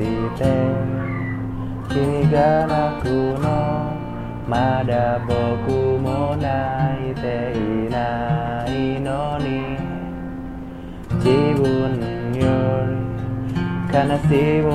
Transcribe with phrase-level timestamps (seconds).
[0.00, 0.44] して
[1.88, 3.04] 君が泣く
[3.40, 3.96] の
[4.48, 9.78] まだ僕も泣いていないのに
[11.16, 11.28] 自
[11.60, 12.44] 分よ
[12.86, 13.98] り悲
[14.28, 14.70] しむ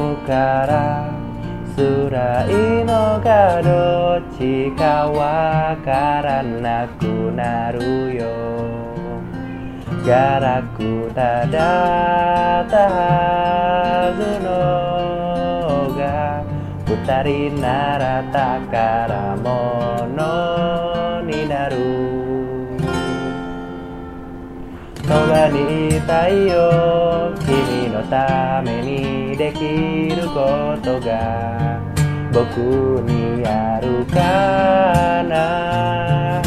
[16.88, 21.76] 二人なら宝物になる。
[25.04, 31.80] そばにいたいよ君のためにできることが
[32.32, 32.58] 僕
[33.02, 36.42] にあるかな。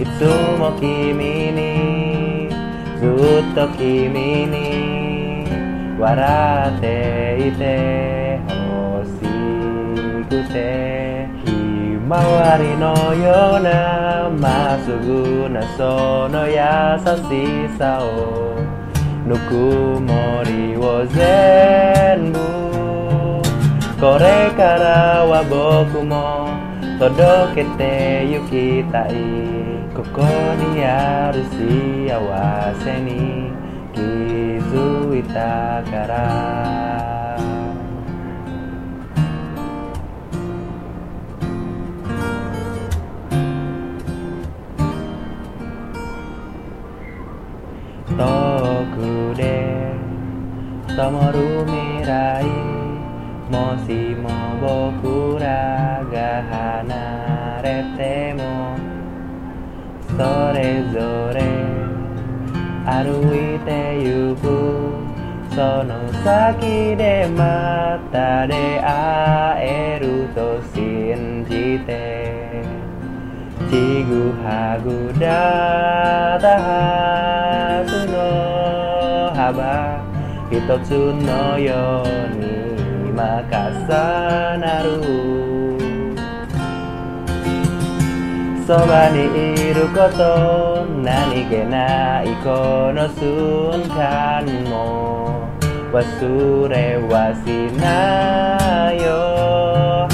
[0.00, 0.24] いつ
[0.58, 2.48] も君に
[3.00, 3.06] ず
[3.42, 5.46] っと君に
[5.98, 8.29] 笑っていて。
[12.10, 18.58] ひまわりのようなまっすぐなその優しさを
[19.24, 19.54] ぬく
[20.00, 22.40] もりを全部
[24.00, 26.50] これからは僕も
[26.98, 29.14] 届けてゆきたい。
[29.94, 31.54] ここにある幸
[32.82, 33.52] せに
[33.94, 37.19] 気づいたから。
[48.16, 49.94] 遠くで
[50.88, 52.44] 灯る未来
[53.50, 54.28] もしも
[54.60, 57.66] 僕らが離れ
[57.96, 58.76] ても
[60.08, 61.40] それぞれ
[62.84, 63.68] 歩いて
[64.02, 64.42] ゆく
[65.54, 72.64] その先でまた出会えると信じて
[73.70, 77.19] ちぐはぐだった
[80.50, 83.86] 一つのように今重
[84.58, 85.00] なる。
[88.66, 95.48] そばにいること何気ないこの瞬間も。
[95.92, 97.46] 忘れはし
[97.80, 100.08] ないよ。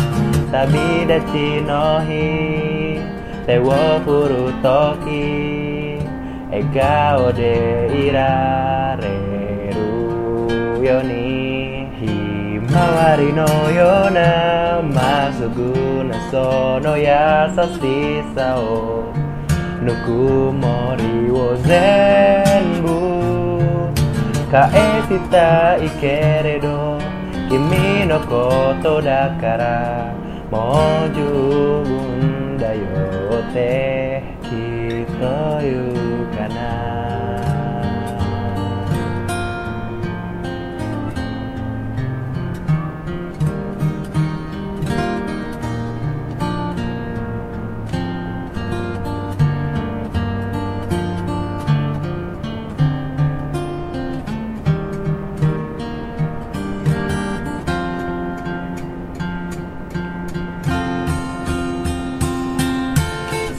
[0.53, 3.01] 旅立ちの日
[3.47, 3.71] 手を
[4.01, 5.07] 振るとき
[6.51, 9.26] 笑顔でいられ
[10.87, 12.07] ようにひ
[12.73, 17.05] まわりのようなまっすぐなその優
[17.75, 19.13] しさを
[19.83, 20.11] ぬく
[20.53, 22.87] もりを全部
[24.49, 24.71] 返
[25.09, 26.07] したいけ
[26.45, 27.01] れど
[27.49, 30.15] 君のことだから
[30.53, 31.21] もう十
[31.83, 32.81] 分だよ
[33.51, 33.86] って。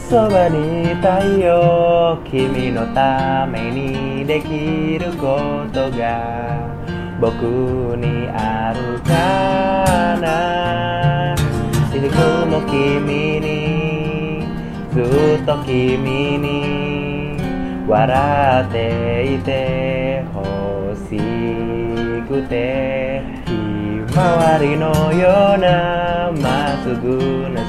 [0.09, 2.17] そばにいたいよ。
[2.23, 6.57] 君のためにできることが
[7.19, 7.43] 僕
[7.97, 11.35] にあるかな。
[11.91, 14.45] 雫も君に
[14.93, 17.37] ずっと君に
[17.85, 21.17] 笑っていてほし
[22.29, 23.51] くてひ
[24.15, 26.06] まわりのような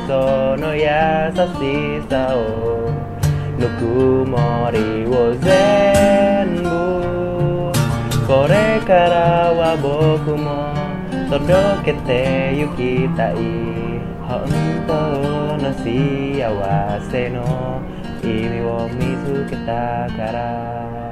[0.08, 2.88] その優しさを
[3.58, 3.84] ぬく
[4.25, 7.70] もりを全部。
[8.26, 10.72] これからは僕も
[11.28, 13.34] 届けてゆきたい。
[14.26, 14.49] 本
[14.87, 14.93] 当
[15.58, 15.84] の幸
[17.10, 17.82] せの
[18.22, 21.07] 意味を見つけたから。